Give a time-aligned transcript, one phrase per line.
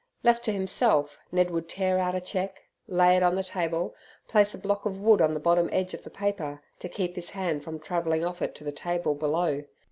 [0.23, 3.93] Left to himself, Ned would tear out a cheque, lay it on the table,
[4.27, 7.29] place a block of wood on the bottom edge of the paper, to keep his
[7.29, 9.63] hand from travelling off it to the table below.